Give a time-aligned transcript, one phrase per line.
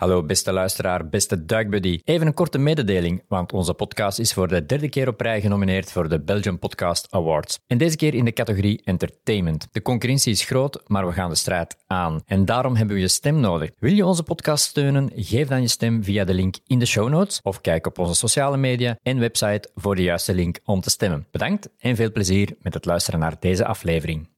[0.00, 2.00] Hallo beste luisteraar, beste duikbuddy.
[2.04, 5.92] Even een korte mededeling, want onze podcast is voor de derde keer op rij genomineerd
[5.92, 7.58] voor de Belgian Podcast Awards.
[7.66, 9.68] En deze keer in de categorie Entertainment.
[9.72, 12.22] De concurrentie is groot, maar we gaan de strijd aan.
[12.26, 13.70] En daarom hebben we je stem nodig.
[13.78, 15.10] Wil je onze podcast steunen?
[15.14, 18.14] Geef dan je stem via de link in de show notes of kijk op onze
[18.14, 21.26] sociale media en website voor de juiste link om te stemmen.
[21.30, 24.28] Bedankt en veel plezier met het luisteren naar deze aflevering.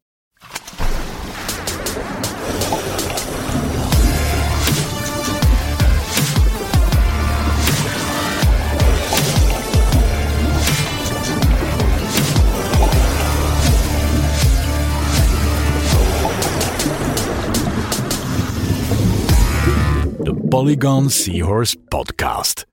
[20.63, 22.67] Polygon Seahorse Podcast.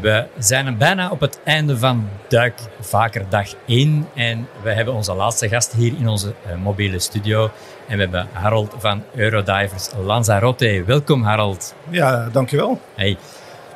[0.00, 5.14] We zijn bijna op het einde van Duik Vaker dag 1 en we hebben onze
[5.14, 7.50] laatste gast hier in onze eh, mobiele studio.
[7.88, 10.82] En we hebben Harold van Eurodivers Lanzarote.
[10.86, 11.74] Welkom Harold.
[11.90, 12.80] Ja, dankjewel.
[12.94, 13.16] Hey.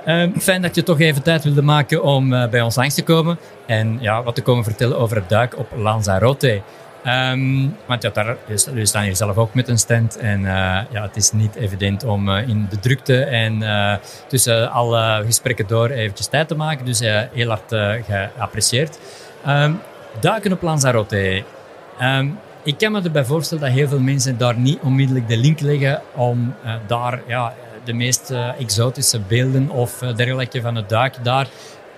[0.05, 3.03] Ehm, fijn dat je toch even tijd wilde maken om eh, bij ons langs te
[3.03, 6.63] komen en ja, wat te komen vertellen over het duik op Lanzarote.
[7.05, 8.37] Ehm, want ja, daar,
[8.73, 12.05] we staan hier zelf ook met een stand en eh, ja, het is niet evident
[12.05, 13.97] om eh, in de drukte en eh,
[14.27, 16.85] tussen alle gesprekken door eventjes tijd te maken.
[16.85, 17.01] Dus
[17.33, 18.99] heel hard geapprecieerd.
[19.45, 19.73] Ehm,
[20.21, 21.45] duiken op Lanzarote.
[21.99, 22.29] Ehm,
[22.63, 26.03] ik kan me erbij voorstellen dat heel veel mensen daar niet onmiddellijk de link leggen
[26.15, 26.55] om
[26.87, 27.55] daar ja,
[27.85, 31.49] de meest exotische beelden of dergelijke van het duik daar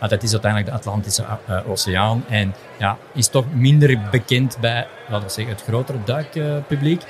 [0.01, 4.87] maar dat is uiteindelijk de Atlantische uh, Oceaan en ja, is toch minder bekend bij,
[5.09, 7.03] laten we zeggen, het grotere duikpubliek.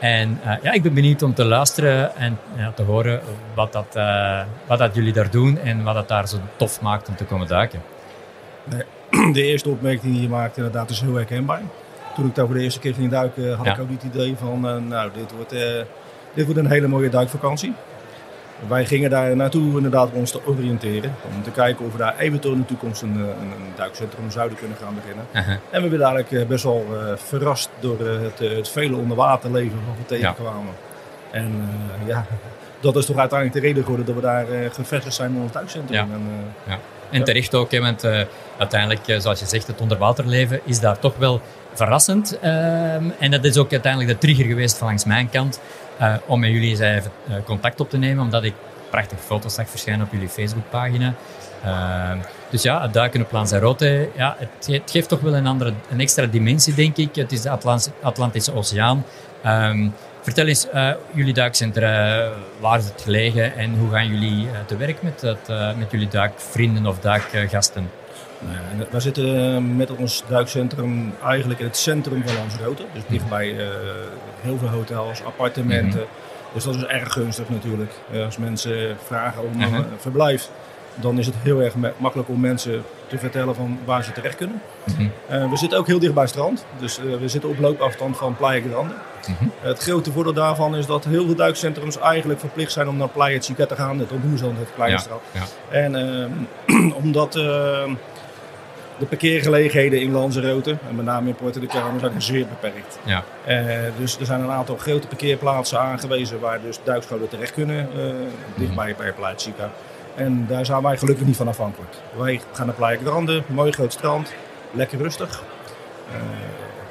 [0.00, 3.20] en uh, ja, ik ben benieuwd om te luisteren en ja, te horen
[3.54, 7.08] wat, dat, uh, wat dat jullie daar doen en wat het daar zo tof maakt
[7.08, 7.82] om te komen duiken.
[9.32, 11.62] De eerste opmerking die je maakt, inderdaad, is heel herkenbaar.
[12.14, 13.72] Toen ik daar voor de eerste keer ging duiken, had ja.
[13.72, 15.50] ik ook niet het idee van, nou, dit wordt,
[16.34, 17.74] dit wordt een hele mooie duikvakantie.
[18.68, 21.14] Wij gingen daar naartoe inderdaad om ons te oriënteren.
[21.36, 24.58] Om te kijken of we daar eventueel in de toekomst een, een, een duikcentrum zouden
[24.58, 25.26] kunnen gaan beginnen.
[25.32, 25.56] Uh -huh.
[25.70, 30.04] En we werden eigenlijk best wel uh, verrast door het, het, vele onderwaterleven wat we
[30.06, 30.72] tegenkwamen.
[31.32, 31.38] Ja.
[31.38, 31.68] En
[32.02, 32.26] uh, ja,
[32.80, 35.96] dat is toch uiteindelijk de reden geworden dat we daar gevestigd zijn in ons duikcentrum.
[35.96, 36.02] Ja.
[36.14, 36.78] En, ja.
[37.10, 38.04] en terecht ook, hè, want
[38.58, 41.40] uiteindelijk, zoals je zegt, het onderwaterleven is daar toch wel
[41.74, 42.38] verrassend.
[42.40, 45.60] Ehm, en dat is ook uiteindelijk de trigger geweest van langs mijn kant.
[46.00, 48.54] Uh, om met jullie even uh, contact op te nemen, omdat ik
[48.90, 51.14] prachtige foto's zag verschijnen op jullie Facebookpagina.
[51.64, 52.10] Uh,
[52.50, 56.26] dus ja, het duiken op Lanzarote, ja, het, geeft toch wel een, andere, een extra
[56.26, 57.14] dimensie, denk ik.
[57.14, 59.04] Het is de Atlant Atlantische Oceaan.
[59.46, 60.66] Um, vertel eens,
[61.12, 62.28] jullie duikcentra,
[62.60, 65.22] waar is het gelegen en hoe gaan jullie te werk met,
[65.76, 67.90] met jullie duikvrienden of duikgasten?
[68.44, 72.82] Uh, wij zitten met ons duikcentrum eigenlijk in het centrum van Lanzarote.
[72.92, 73.66] Dus dichtbij uh,
[74.40, 76.00] heel veel hotels, appartementen.
[76.00, 76.52] Mm -hmm.
[76.52, 77.92] Dus dat is erg gunstig natuurlijk.
[78.12, 79.84] Uh, als mensen vragen om -hmm.
[79.98, 80.50] verblijf,
[80.94, 84.60] dan is het heel erg makkelijk om mensen te vertellen van waar ze terecht kunnen.
[84.84, 85.50] Mm -hmm.
[85.50, 86.66] we zitten ook heel dicht bij het strand.
[86.78, 88.94] Dus we zitten op loopafstand van Playa Grande.
[89.60, 93.40] Het grote voordeel daarvan is dat heel veel duikcentrums eigenlijk verplicht zijn om naar Playa
[93.40, 93.98] Chica te gaan.
[93.98, 95.22] Dat doen ze dan het kleine strand.
[95.32, 95.78] Ja, ja.
[95.78, 97.94] En ehm, omdat ehm,
[98.98, 102.98] de parkeergelegenheden in Lanzarote, en met name in Puerto de Carmen, zijn zeer beperkt.
[103.02, 103.24] Ja.
[103.48, 108.14] Uh, dus er zijn een aantal grote parkeerplaatsen aangewezen waar dus duikscholen terecht kunnen, uh,
[108.54, 109.70] dichtbij bij Playa Chica.
[110.14, 111.94] En daar zijn wij gelukkig niet van afhankelijk.
[112.16, 114.32] Wij gaan naar Playa Grande, mooi groot strand,
[114.70, 115.42] lekker rustig.
[116.08, 116.16] Uh,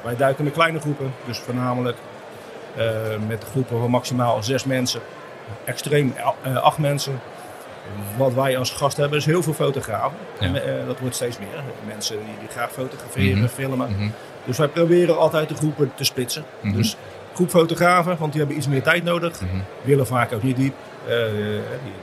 [0.02, 1.96] wij duiken in kleine groepen, dus voornamelijk
[3.26, 5.00] met groepen van maximaal zes mensen,
[5.64, 6.14] extreem
[6.62, 7.20] acht mensen
[8.16, 10.18] wat wij als gast hebben is heel veel fotografen.
[10.40, 10.48] Ja.
[10.48, 11.62] Uh, dat wordt steeds meer.
[11.86, 13.48] Mensen die, die graag fotograferen, mm -hmm.
[13.48, 13.88] filmen.
[13.88, 14.12] Mm -hmm.
[14.44, 16.44] Dus wij proberen altijd de groepen te splitsen.
[16.60, 16.78] Mm -hmm.
[16.78, 16.96] Dus
[17.34, 19.40] groep fotografen, want die hebben iets meer tijd nodig.
[19.82, 20.74] Willen vaak ook niet diep.
[21.08, 21.52] Uh, die,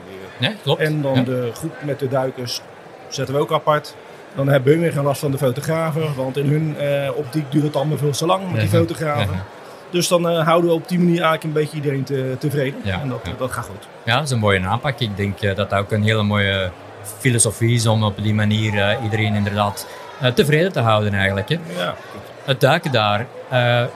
[0.08, 0.82] die, nee, klopt.
[0.82, 1.22] En dan ja.
[1.22, 2.62] de groep met de duikers
[3.08, 3.96] zetten we ook apart.
[4.36, 6.16] Dan hebben hun weer geen last van de fotografen.
[6.16, 9.44] Want in hun uh, optiek duurt het allemaal veel te lang met die fotografen.
[9.92, 12.80] Dus dan uh, houden we op die manier eigenlijk een beetje iedereen te, tevreden.
[12.84, 13.32] Ja, en dat, ja.
[13.38, 13.88] dat gaat goed.
[14.06, 15.00] Ja, dat is een mooie aanpak.
[15.00, 16.72] Ik denk uh, dat dat ook een hele mooie
[17.18, 19.88] filosofie is om op die manier uh, iedereen inderdaad
[20.36, 21.50] tevreden te houden eigenlijk.
[21.50, 21.58] Hè.
[21.78, 21.96] Ja.
[22.46, 23.26] Het duiken daar,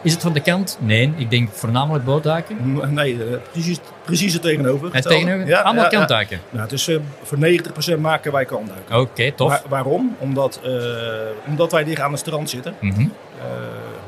[0.01, 0.77] is het van de kant?
[0.81, 2.57] Nee, ik denk voornamelijk bootduiken.
[2.93, 3.17] Nee,
[3.51, 4.89] precies, precies het tegenover.
[4.93, 5.47] Het tegenover?
[5.47, 6.39] Ja, Allemaal ja, kantduiken?
[6.49, 6.89] Nou, het is,
[7.23, 7.37] voor
[7.97, 8.95] 90% maken wij kantduiken.
[8.95, 9.49] Oké, okay, tof.
[9.49, 10.15] Waar, waarom?
[10.19, 10.59] Omdat,
[11.47, 12.75] omdat wij dicht aan het strand zitten.
[12.79, 13.11] Mm -hmm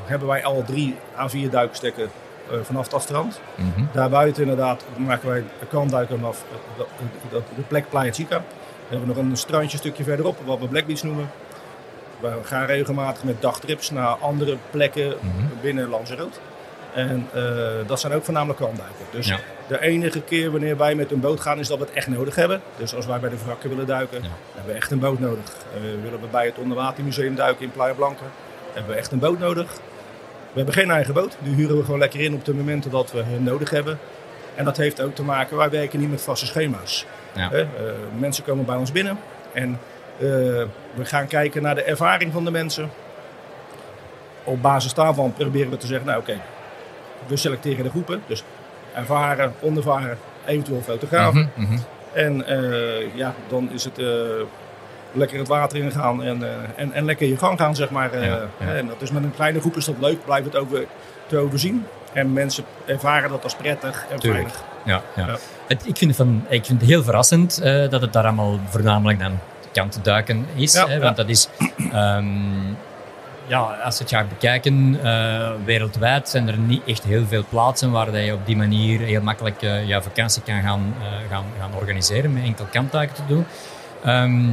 [0.08, 2.10] hebben wij al drie A4 duikstekken
[2.52, 3.40] uh, vanaf dat strand.
[3.54, 3.88] Mm -hmm.
[3.92, 6.44] Daarbuiten inderdaad maken wij de kantduiken vanaf
[6.76, 6.84] de,
[7.30, 8.36] de, de plek Playa Chica.
[8.36, 11.30] Dan hebben we nog een strandje een stukje verderop, wat we Black Beach noemen.
[12.20, 15.50] We gaan regelmatig met dagtrips naar andere plekken mm -hmm.
[15.60, 16.38] binnen Lanzarote.
[16.94, 17.42] En eh,
[17.86, 19.04] dat zijn ook voornamelijk kwamduiken.
[19.10, 19.38] Dus Ja.
[19.66, 22.34] de enige keer wanneer wij met een boot gaan is dat we het echt nodig
[22.34, 22.60] hebben.
[22.76, 24.28] Dus als wij bij de wrakken willen duiken, Ja.
[24.54, 25.44] hebben we echt een boot nodig.
[25.74, 28.22] Eh, willen we bij het Onderwatermuseum duiken in Playa Blanca,
[28.72, 29.72] hebben we echt een boot nodig.
[30.52, 31.36] We hebben geen eigen boot.
[31.42, 33.98] Die huren we gewoon lekker in op de momenten dat we hen nodig hebben.
[34.54, 37.06] En dat heeft ook te maken, wij werken niet met vaste schema's.
[37.34, 37.52] Ja.
[37.52, 37.66] Eh,
[38.18, 39.18] mensen komen bij ons binnen
[39.52, 39.78] en
[40.16, 40.26] eh,
[40.94, 42.90] we gaan kijken naar de ervaring van de mensen.
[44.44, 46.40] Op basis daarvan proberen we te zeggen, nou oké,
[47.26, 48.22] we selecteren de groepen.
[48.26, 48.44] Dus
[48.94, 51.50] ervaren, onervaren, eventueel fotografen.
[51.54, 51.78] Mhm, mhm.
[52.12, 53.98] En eh, ja, dan is het
[55.12, 58.12] lekker het water ingaan en, eh, en, en lekker je gang gaan, zeg maar.
[58.12, 58.26] eh.
[58.26, 58.74] Ja, ja.
[58.74, 60.68] En dat is met een kleine groep is dat leuk, blijft het ook
[61.26, 61.86] te overzien.
[62.12, 64.48] En mensen ervaren dat als prettig en Tuurlijk.
[64.48, 64.64] veilig.
[64.84, 65.36] Ja, ja.
[65.66, 68.58] Het, ik, vind het van, ik vind het heel verrassend eh, dat het daar allemaal
[68.68, 69.38] voornamelijk dan
[69.72, 70.74] kant duiken is.
[70.74, 71.48] Hè, want dat is,
[71.92, 72.26] ehm,
[73.46, 74.98] ja, als je het gaat bekijken,
[75.64, 79.22] wereldwijd zijn er niet echt heel veel plaatsen waar dat je op die manier heel
[79.22, 80.94] makkelijk jouw vakantie kan gaan,
[81.30, 83.46] gaan, gaan organiseren met enkel kantduiken te doen.
[84.04, 84.50] Ehm,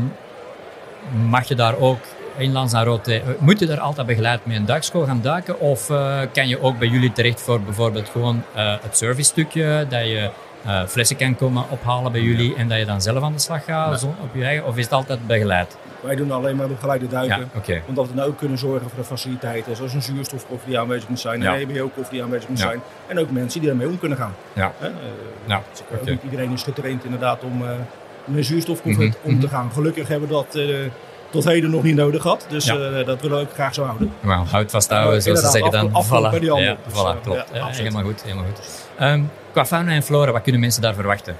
[1.29, 1.99] mag je daar ook
[2.37, 5.59] in Lanzarote, eh, moet je daar altijd begeleid met een duikschool gaan duiken?
[5.59, 9.85] Of eh, kan je ook bij jullie terecht voor bijvoorbeeld gewoon eh, het service stukje,
[9.89, 10.29] dat je
[10.65, 13.65] eh, flessen kan komen ophalen bij jullie en dat je dan zelf aan de slag
[13.65, 14.65] gaat op je eigen?
[14.65, 15.77] Of is het altijd begeleid?
[16.01, 17.49] Wij doen alleen maar begeleide duiken.
[17.65, 17.81] Ja.
[17.87, 21.19] Omdat we dan ook kunnen zorgen voor de faciliteiten, zoals een zuurstofkoffer die aanwezig moet
[21.19, 22.79] zijn, een EBO-koffer die aanwezig moet zijn.
[23.07, 24.33] En ook mensen die ermee om kunnen gaan.
[24.53, 24.71] Ja.
[25.91, 26.09] Oké.
[26.09, 27.63] Niet iedereen is getraind inderdaad om
[28.25, 29.71] met zuurstofkoffer Mhm, om te gaan.
[29.73, 30.75] Gelukkig hebben we dat eh,
[31.29, 32.45] tot heden nog niet nodig gehad.
[32.49, 32.75] Dus Ja.
[32.75, 34.13] eh, dat willen we ook graag zo houden.
[34.19, 35.91] Wauw, houd vasthouden, Ja, zoals ze zeggen dan.
[35.91, 36.77] bij die Voilà, ja.
[36.87, 37.49] Dus, voilà eh, klopt.
[37.53, 38.59] ja, helemaal goed, helemaal goed.
[38.97, 41.35] Ehm, qua fauna en flora, wat kunnen mensen daar verwachten?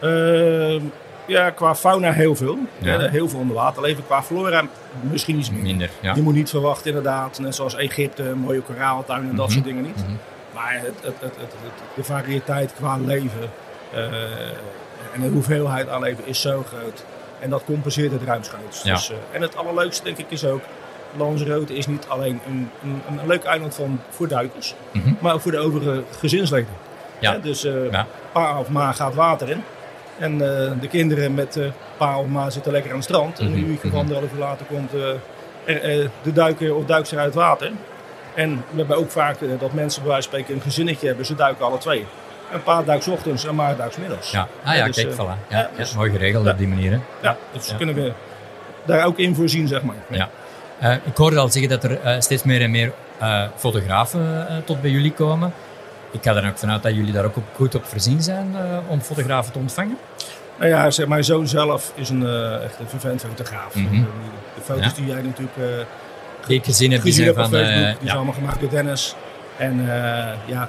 [0.00, 0.80] Eh,
[1.26, 2.58] ja, qua fauna heel veel.
[2.78, 2.98] Ja.
[2.98, 4.04] Eh, heel veel onder water leven.
[4.06, 4.62] Qua flora
[5.10, 5.66] misschien iets minder.
[5.66, 5.90] Minder.
[6.14, 9.54] Je moet niet verwachten inderdaad, net zoals Egypte, mooie koraaltuinen en dat Mhm.
[9.54, 9.96] soort dingen niet.
[9.96, 10.12] Mhm.
[10.54, 13.50] Maar het, het, het, het, het- de variëteit qua leven
[13.94, 14.00] eh,
[15.16, 17.04] en de hoeveelheid aan leven is zo groot.
[17.38, 18.82] En dat compenseert het ruimschoots.
[18.82, 18.94] Ja.
[18.94, 20.60] Dus, eh, en het allerleukste denk ik is ook,
[21.16, 25.08] Lanzarote is niet alleen een, een, een leuk eiland van, voor duikers, Mhm.
[25.18, 26.68] maar ook voor de overige gezinsleden.
[27.18, 27.32] Ja.
[27.32, 28.06] Hè, dus eh, Ja.
[28.32, 29.62] pa of ma gaat water in.
[30.18, 31.58] En eh, de kinderen met
[31.96, 33.38] pa of ma zitten lekker aan het strand.
[33.38, 33.96] En Mhm, uurtje of mhm.
[33.96, 35.16] anderhalf uur later komt er,
[36.22, 37.70] de duiker of duikster uit het water.
[38.34, 41.26] En we hebben ook vaak dat mensen bij wijze van spreken een gezinnetje hebben.
[41.26, 42.06] Ze duiken alle twee.
[42.52, 44.30] Een paar 's ochtends en een paar 's middags.
[44.30, 45.48] Ja, ah ja, dus, kijk, eh, voilà.
[45.48, 46.90] Ja, dus- mooi geregeld op die manier.
[46.92, 46.98] Hè.
[47.22, 48.12] Ja, dus kunnen we
[48.84, 49.96] daar ook in voorzien, zeg maar.
[50.10, 50.28] Ja.
[50.78, 52.92] Eh, ik hoorde al zeggen dat er eh, steeds meer en meer
[53.56, 55.52] fotografen tot bij jullie komen.
[56.10, 58.56] Ik ga er ook vanuit dat jullie daar ook op, goed op voorzien zijn
[58.86, 59.98] om fotografen te ontvangen.
[60.58, 62.26] Nou ja, zeg, mijn zoon zelf is een
[62.62, 63.74] echt een vervent fotograaf.
[63.74, 63.90] Mhm.
[63.90, 64.04] De,
[64.54, 64.92] de foto's Ja.
[64.96, 65.56] die jij natuurlijk
[66.46, 67.50] Die ik gezien heb, die gezien zijn van...
[67.50, 69.14] Facebook, die is ja, allemaal gemaakt door Dennis.
[69.56, 69.86] En
[70.46, 70.68] ja,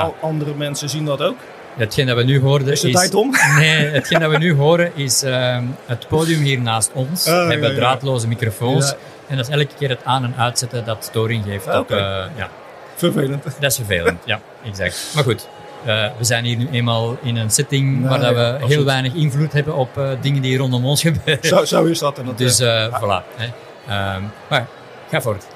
[0.00, 1.36] al, andere mensen zien dat ook.
[1.76, 3.30] Hetgeen dat we nu hoorden Is de tijd om?
[3.58, 7.26] Nee, hetgeen dat we nu horen is ehm, het podium hier naast ons.
[7.26, 7.80] Ah, we hebben ja, ja.
[7.80, 8.88] draadloze microfoons.
[8.90, 8.96] Ja.
[9.28, 11.66] En dat is elke keer het aan- en uitzetten dat storing geeft.
[11.68, 11.98] Ah, op, eh,
[12.36, 12.48] ja,
[12.94, 13.42] Vervelend.
[13.60, 14.18] dat is vervelend.
[14.24, 15.10] ja, exact.
[15.14, 15.48] Maar goed,
[15.84, 19.14] eh, we zijn hier nu eenmaal in een setting Nee, waar dat we heel weinig
[19.14, 21.44] invloed hebben op eh, dingen die rondom ons gebeuren.
[21.48, 22.16] Zo, zo is dat.
[22.16, 23.24] Dat, Dus voilà.
[23.36, 23.46] Hè.
[23.88, 24.66] Ehm, maar
[25.10, 25.46] ga voort.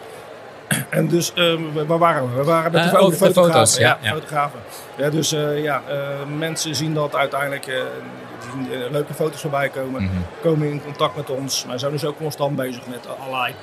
[0.89, 1.55] En dus, eh,
[1.87, 2.37] waar waren we?
[2.37, 3.53] We waren met Eh, de, de fotografen.
[3.53, 4.13] foto's, ja, ja, ja.
[4.13, 4.59] fotografen.
[4.97, 5.97] Ja, dus eh, ja, eh,
[6.39, 10.03] mensen zien dat uiteindelijk, eh, eh, leuke foto's voorbij komen.
[10.03, 10.13] Mhm.
[10.43, 11.65] komen in contact met ons.
[11.69, 13.57] Wij zijn dus ook constant bezig met allerlei eh,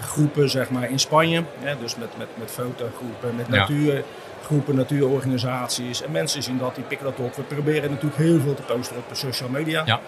[0.00, 1.42] groepen zeg maar, in Spanje.
[1.60, 3.56] Hè, dus met, met, met fotogroepen, met Ja.
[3.56, 6.02] natuurgroepen, natuurorganisaties.
[6.02, 7.34] En mensen zien dat, die pikken dat op.
[7.36, 9.82] We proberen natuurlijk heel veel te posten op de social media.
[9.86, 10.00] Ja.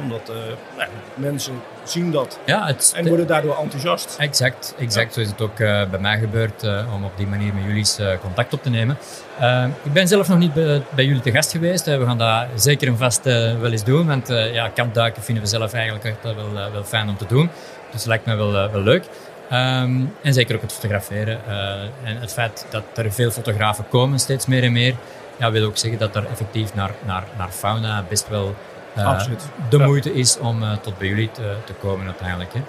[0.00, 0.34] Omdat eh,
[0.76, 4.16] nou, mensen zien dat Ja, het, en worden daardoor enthousiast.
[4.18, 5.14] Exact, exact.
[5.14, 7.86] Zo is het ook eh, bij mij gebeurd eh, om op die manier met jullie
[7.98, 8.98] eh, contact op te nemen.
[9.38, 11.86] Eh, ik ben zelf nog niet bij, bij jullie te gast geweest.
[11.86, 15.22] Eh, we gaan dat zeker en vast eh, wel eens doen, want eh, ja, kampduiken
[15.22, 17.50] vinden we zelf eigenlijk echt wel, wel, eh, wel fijn om te doen.
[17.94, 19.04] Dus lijkt me wel, eh, wel leuk.
[19.50, 21.38] Ehm, en zeker ook het fotograferen.
[21.46, 24.94] Eh, en het feit dat er veel fotografen komen, steeds meer en meer,
[25.36, 28.54] ja, wil ook zeggen dat er effectief naar, naar, naar fauna best wel
[28.94, 29.20] eh,
[29.68, 29.86] de Ja.
[29.86, 32.50] moeite is om tot bij jullie te, te komen uiteindelijk.
[32.54, 32.60] Hè.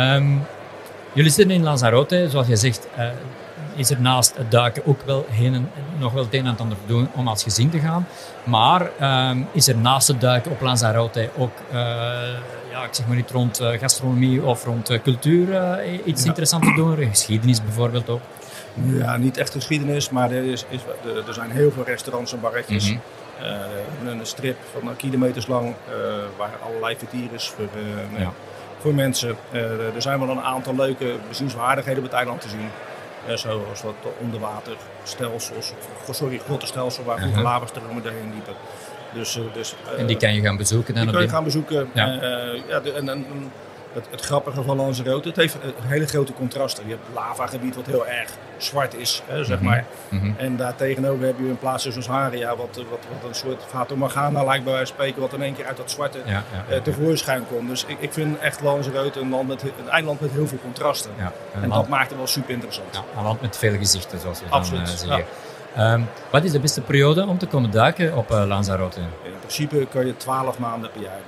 [0.00, 0.36] Ehm,
[1.12, 2.86] jullie zitten in Lanzarote, zoals je zegt,
[3.76, 6.60] is er naast het duiken ook wel heen en, nog wel het een en het
[6.60, 8.06] ander doen om als gezin te gaan.
[8.44, 11.76] Maar ehm, is er naast het duiken op Lanzarote ook, eh,
[12.70, 15.48] ja, ik zeg maar niet rond eh, gastronomie of rond eh, cultuur
[16.04, 16.26] iets Ja.
[16.28, 16.96] interessants te doen?
[17.10, 18.20] Geschiedenis bijvoorbeeld ook.
[18.86, 20.80] Ja, niet echt geschiedenis, maar er, is, is,
[21.26, 22.88] er- zijn heel veel restaurants en barretjes.
[22.90, 22.98] Mhm.
[24.06, 25.74] Een strip van kilometers lang,
[26.36, 27.66] waar allerlei vertier is voor,
[28.18, 28.32] Ja.
[28.80, 29.36] voor mensen.
[29.94, 32.68] Er zijn wel een aantal leuke bezienswaardigheden op het eiland te zien.
[33.28, 35.72] Eh, zoals wat onderwaterstelsels,
[36.08, 37.50] of, sorry, grote stelsels waar vroeger Aha.
[37.52, 38.54] lavastromen doorheen liepen.
[39.12, 41.44] Dus, eh, dus, eh, En die kan je gaan bezoeken dan die kun je gaan
[41.44, 41.88] bezoeken.
[41.94, 42.20] Ja.
[42.20, 43.26] Eh, ja, de- en, en
[43.94, 46.84] het, het grappige van Lanzarote, het heeft hele grote contrasten.
[46.86, 49.84] Je hebt een lavagebied wat heel erg zwart is, hè, zeg maar.
[50.08, 50.32] Mhm.
[50.36, 52.84] En daar tegenover heb je een plaatsje zoals Haria, wat, wat,
[53.20, 55.76] wat een soort Fata Morgana lijkt bij wijze van spreken, wat in één keer uit
[55.76, 57.68] dat zwarte Ja, ja, eh, tevoorschijn komt.
[57.68, 61.10] Dus ik, ik vind echt Lanzarote een, land met, een eiland met heel veel contrasten.
[61.18, 62.88] En land- dat maakt het wel super interessant.
[62.94, 65.24] Ja, een land met veel gezichten, zoals we dan Absoluut, eh, zeggen.
[65.76, 69.00] Ehm, wat is de beste periode om te komen duiken op eh, Lanzarote?
[69.46, 71.18] In principe kan je 12 maanden per jaar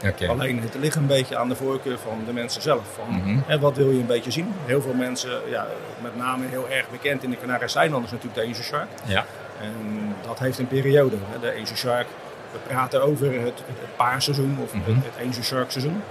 [0.00, 0.28] duiken.
[0.28, 2.82] Alleen het ligt een beetje aan de voorkeur van de mensen zelf.
[2.94, 3.38] Van, Mhm.
[3.46, 4.52] hè, wat wil je een beetje zien?
[4.64, 5.66] Heel veel mensen, ja,
[6.02, 8.88] met name heel erg bekend in de Canarische eilanden, is natuurlijk de Asian Shark.
[9.04, 9.24] Ja.
[9.60, 11.16] En dat heeft een periode.
[11.30, 11.38] Hè.
[11.40, 12.06] De Asian Shark,
[12.52, 13.62] we praten over het,
[13.96, 14.84] paarseizoen of Mhm.
[14.94, 16.02] het, het Asian Shark seizoen.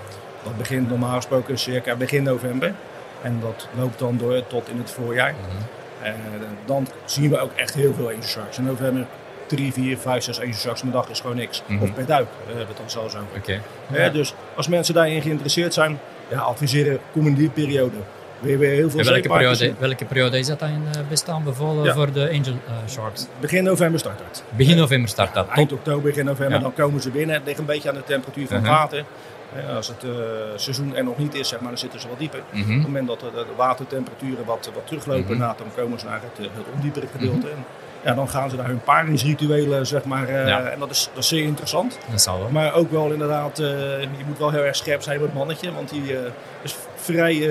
[0.44, 2.74] Dat begint normaal gesproken circa begin november.
[3.22, 5.34] En dat loopt dan door tot in het voorjaar.
[5.34, 6.06] Mhm.
[6.06, 6.16] En
[6.66, 8.58] dan zien we ook echt heel veel Asian Sharks.
[8.58, 9.06] In november
[9.50, 11.64] 3, 4, 5, 6 Asian Sharks per dag is gewoon niks.
[11.66, 11.84] Mhm.
[11.84, 13.28] Of per duik, we hebben het dan zelfs over.
[13.38, 13.62] Oké.
[13.88, 17.96] Hè, Dus als mensen daarin geïnteresseerd zijn, ja, adviseren, kom in die periode.
[18.40, 21.84] Weer, weer heel veel En welke, periode, welke periode is dat dan eh, best aanbevolen
[21.84, 21.94] Ja.
[21.94, 23.28] voor de Angel eh, Sharks?
[23.40, 24.44] Begin november start het.
[24.50, 25.48] Begin november start dat.
[25.48, 26.62] Eind Tot, oktober, begin november, Ja.
[26.64, 27.36] dan komen ze binnen.
[27.36, 28.74] Het ligt een beetje aan de temperatuur van het Mhm.
[28.74, 29.04] water.
[29.76, 30.10] Als het eh,
[30.56, 32.40] seizoen er nog niet is, zeg maar, dan zitten ze wat dieper.
[32.40, 32.72] Op Mhm.
[32.74, 36.46] het moment dat de, de watertemperaturen wat, wat teruglopen, nou, dan komen ze naar het,
[36.46, 37.48] eh, het ondiepere gedeelte.
[37.50, 37.66] En,
[38.04, 40.28] ja, dan gaan ze naar hun paringsrituelen, zeg maar.
[40.28, 40.60] eh, Ja.
[40.64, 41.98] En dat is, dat is zeer interessant.
[42.12, 42.50] Dat zal wel.
[42.50, 43.66] Maar ook wel inderdaad, eh,
[44.02, 45.74] je moet wel heel erg scherp zijn met het mannetje.
[45.74, 47.50] Want die eh, is vrij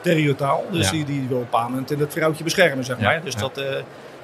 [0.00, 0.64] territoriaal.
[0.70, 0.90] Dus Ja.
[0.92, 3.20] die, die wil pamend in het vrouwtje beschermen, zeg maar.
[3.24, 3.60] Dus dat,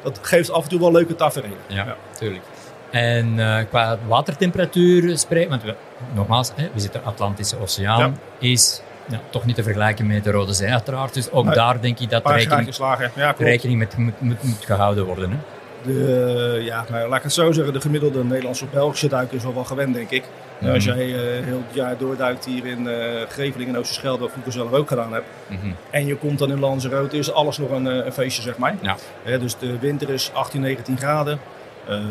[0.02, 1.59] dat geeft af en toe wel leuke tafereelen.
[1.66, 2.42] Ja, tuurlijk.
[2.90, 3.37] En
[3.69, 5.75] qua watertemperatuur spreken, want we,
[6.12, 10.52] nogmaals, hè, we zitten Atlantische Oceaan, is ja, toch niet te vergelijken met de Rode
[10.52, 11.14] Zee uiteraard.
[11.14, 12.76] Dus ook daar denk ik dat rekening.
[13.14, 15.31] Ja, rekening met moet, moet, moet gehouden worden.
[15.31, 15.37] Hè?
[15.85, 17.73] De, ja, nou, laat ik het zo zeggen.
[17.73, 20.25] De gemiddelde Nederlandse of Belgische duiker is wel wel gewend, denk ik.
[20.73, 24.52] Als jij eh, heel het jaar doorduikt hier in eh Greveling en Oosterschelde, wat ik
[24.52, 25.25] zelf ook gedaan heb.
[25.47, 25.71] Mhm.
[25.90, 28.75] En je komt dan in Lanzarote, is alles nog een, eh, een feestje, zeg maar.
[28.81, 28.97] Ja.
[29.38, 31.40] Dus de winter is 18, 19 graden.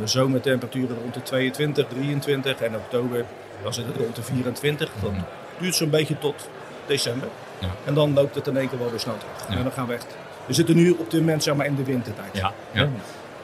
[0.03, 2.61] Zomertemperaturen rond de 22, 23.
[2.61, 3.25] En oktober
[3.63, 4.89] dan zit het rond de 24.
[5.01, 5.21] Dat Mhm.
[5.59, 6.49] duurt zo'n beetje tot
[6.89, 7.29] december.
[7.59, 7.67] Ja.
[7.85, 9.49] En dan loopt het in één keer wel weer snel terug.
[9.49, 9.57] Ja.
[9.57, 10.07] En dan gaan we echt...
[10.45, 12.29] We zitten nu op dit moment zeg maar, in de wintertijd.
[12.31, 12.89] Ja, ja.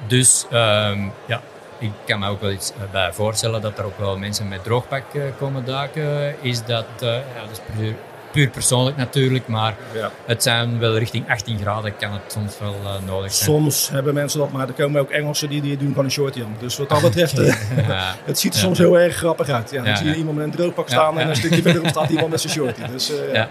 [0.07, 1.41] Dus ehm, ja,
[1.77, 4.63] ik kan me ook wel iets eh, bij voorstellen dat er ook wel mensen met
[4.63, 6.35] droogpak eh, komen duiken.
[6.43, 7.93] Is dat, eh, ja, dat is
[8.35, 10.11] puur, persoonlijk natuurlijk, maar Ja.
[10.25, 13.49] het zijn wel richting 18 graden kan het soms wel eh, nodig zijn.
[13.49, 16.41] Soms hebben mensen dat, maar er komen ook Engelsen die, die doen gewoon een shorty
[16.41, 16.55] aan.
[16.59, 17.45] Dus wat dat betreft, eh,
[17.87, 18.15] Ja.
[18.25, 19.71] het ziet er soms heel erg grappig uit.
[19.71, 22.29] Ja, dan zie je iemand met een droogpak staan en een stukje verderop staat iemand
[22.29, 22.81] met zijn shorty.
[22.91, 23.47] Dus, eh, Ja.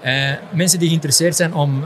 [0.00, 1.84] Eh, mensen die geïnteresseerd zijn om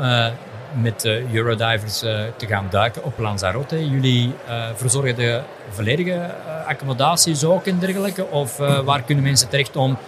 [0.82, 1.98] met Eurodivers
[2.36, 4.32] te gaan duiken op Lanzarote, jullie
[4.74, 6.30] verzorgen de volledige
[6.66, 8.26] accommodaties ook en dergelijke?
[8.26, 9.98] Of waar kunnen mensen terecht om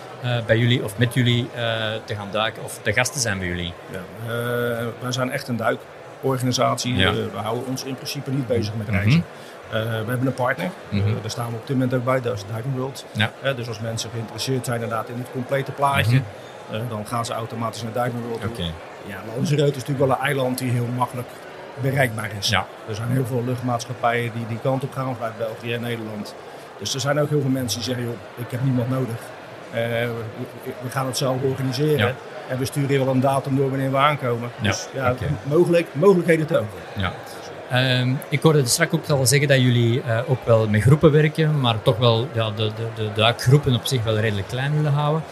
[0.46, 1.60] bij jullie of met jullie eh,
[2.04, 3.72] te gaan duiken of te gast te zijn bij jullie?
[3.90, 6.94] Ja, eh, wij zijn echt een duikorganisatie.
[6.96, 7.08] Ja.
[7.08, 8.96] Eh, we houden ons in principe niet bezig met Mhm.
[8.96, 9.24] reizen.
[9.70, 11.08] Eh, we hebben een partner, Mhm.
[11.08, 13.04] Eh, daar staan we op dit moment ook bij, dat is Diving World.
[13.12, 13.30] Ja.
[13.42, 16.20] Eh, dus als mensen geïnteresseerd zijn inderdaad in het complete plaatje,
[16.70, 18.42] eh, dan gaan ze automatisch naar Diving World.
[18.42, 18.48] Mhm.
[18.52, 18.62] Oké.
[19.06, 21.28] Ja, Lanzarote is natuurlijk wel een eiland die heel makkelijk
[21.82, 22.48] bereikbaar is.
[22.48, 22.66] Ja.
[22.88, 26.34] Er zijn heel veel luchtmaatschappijen die die kant op gaan, vanuit België en Nederland.
[26.78, 29.16] Dus er zijn ook heel veel mensen die zeggen, joh, ik heb niemand nodig.
[29.74, 30.08] Eh,
[30.82, 31.98] we, gaan het zelf organiseren.
[32.06, 32.12] Ja.
[32.48, 34.50] En we sturen hier wel een datum door wanneer we aankomen.
[34.60, 35.14] Ja, Dus ja,
[35.44, 36.68] mogelijk, mogelijkheden te over.
[36.96, 37.12] Ja.
[37.70, 41.12] Ehm, ik hoorde het straks ook al zeggen dat jullie eh, ook wel met groepen
[41.12, 44.92] werken, maar toch wel ja, de, de, de duikgroepen op zich wel redelijk klein willen
[44.92, 45.22] houden.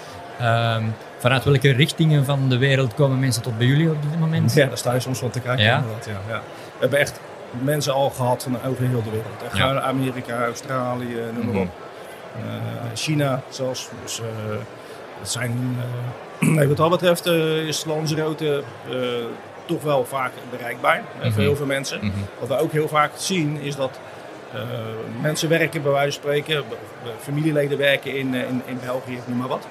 [0.41, 0.83] Ehm,
[1.19, 4.55] vanuit welke richtingen van de wereld komen mensen tot bij jullie op dit moment?
[4.55, 5.65] Ja, daar sta je soms van te kijken.
[5.65, 5.77] Ja?
[5.77, 6.41] inderdaad, Ja, ja.
[6.73, 7.21] We hebben echt
[7.63, 9.43] mensen al gehad van over heel de wereld.
[9.47, 9.69] Echt Ja.
[9.69, 11.63] uit Amerika, Australië, noem maar Mhm.
[11.63, 11.69] op.
[12.37, 12.43] Eh,
[12.95, 13.89] China zelfs.
[14.03, 14.27] Dus eh
[15.21, 15.77] het zijn,
[16.41, 18.97] eh, nee, wat dat betreft eh, is Lanzarote eh
[19.65, 21.33] toch wel vaak bereikbaar eh, Mhm.
[21.33, 21.99] voor heel veel mensen.
[22.03, 22.11] Mhm.
[22.39, 23.99] Wat we ook heel vaak zien is dat
[24.55, 24.61] eh,
[25.21, 26.65] mensen werken bij wijze van spreken,
[27.21, 29.67] familieleden werken in, eh, in, in België, noem maar wat.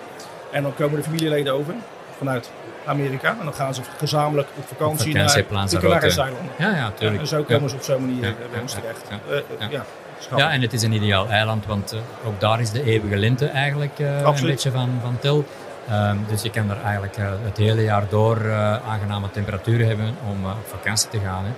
[0.51, 1.73] En dan komen de familieleden over
[2.17, 2.51] vanuit
[2.85, 5.77] Amerika en dan gaan ze gezamenlijk op vakantie, Op vakantie op naar de.
[5.77, 6.51] Canarische eilanden.
[6.57, 7.21] Ja, ja, Ja, tuurlijk.
[7.21, 7.43] en zo Ja.
[7.43, 9.01] komen ze op zo'n manier Ja, eh, bij ons terecht.
[9.09, 9.85] ja, Eh, eh, ja.
[10.35, 13.45] Ja, en het is een ideaal eiland, want eh, ook daar is de eeuwige lente
[13.45, 15.45] eigenlijk eh, een beetje van, van til.
[15.89, 18.53] Ehm, dus je kan er eigenlijk eh, het hele jaar door
[18.87, 21.43] aangename temperaturen hebben om op vakantie te gaan.
[21.45, 21.51] Hè.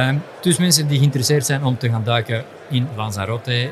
[0.00, 3.70] Ehm, dus mensen die geïnteresseerd zijn om te gaan duiken in Lanzarote,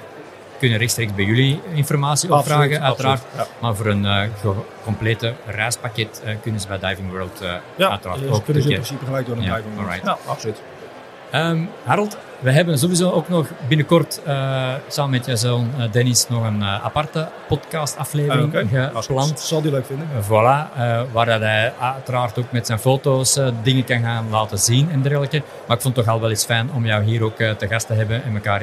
[0.59, 3.23] kunnen rechtstreeks bij jullie informatie Absoluut, opvragen, uiteraard.
[3.25, 4.05] absoluut, Maar voor een
[4.41, 4.53] ge-
[4.85, 8.75] complete reispakket kunnen ze bij Diving World eh, Ja, uiteraard dus ook kunnen ze in
[8.75, 10.03] principe gelijk door een Ja, diving.
[10.05, 10.61] Ja, absoluut.
[11.31, 16.29] Ehm, Harold, we hebben sowieso ook nog binnenkort eh, samen met je zoon eh, Dennis
[16.29, 19.41] nog een eh, aparte podcastaflevering Ah, Oké, Als- gepland.
[19.41, 20.07] Zal die leuk vinden.
[20.25, 20.77] Voilà,
[21.13, 25.43] waar dat hij uiteraard ook met zijn foto's dingen kan gaan laten zien en dergelijke.
[25.67, 27.87] Maar ik vond het toch al wel eens fijn om jou hier ook te gast
[27.87, 28.63] te hebben en elkaar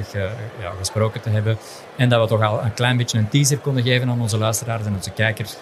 [0.60, 1.58] ja, gesproken te hebben.
[1.96, 4.86] En dat we toch al een klein beetje een teaser konden geven aan onze luisteraars
[4.86, 5.56] en onze kijkers.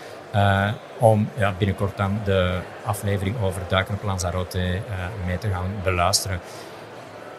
[0.99, 4.59] om ja, binnenkort dan de aflevering over duiken op Lanzarote
[5.25, 6.39] mee te gaan beluisteren.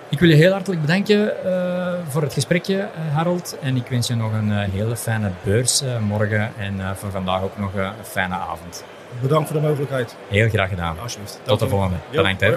[0.09, 3.57] Ik wil je heel hartelijk bedanken eh, voor het gesprekje, eh, Harold.
[3.63, 7.59] En ik wens je nog een eh, hele fijne beurs morgen en voor vandaag ook
[7.59, 8.85] nog een fijne avond.
[9.21, 10.17] Bedankt voor de mogelijkheid.
[10.29, 10.97] Heel graag gedaan.
[11.03, 11.41] Alsjeblieft.
[11.43, 11.97] Tot de volgende.
[12.11, 12.41] Bedankt.
[12.41, 12.55] Hè.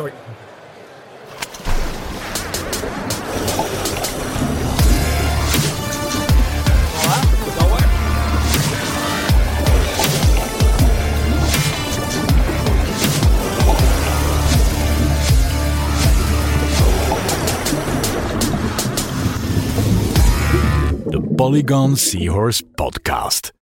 [21.48, 23.57] Polygon Seahorse Podcast.